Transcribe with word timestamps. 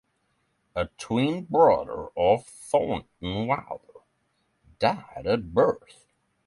A 0.75 0.87
twin 0.97 1.43
brother 1.45 2.07
of 2.17 2.47
Thornton 2.47 3.45
Wilder 3.45 3.99
died 4.79 5.27
at 5.27 5.53
birth. 5.53 6.07